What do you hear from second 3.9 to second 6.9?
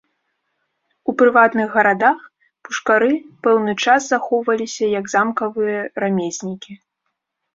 захоўваліся як замкавыя рамеснікі.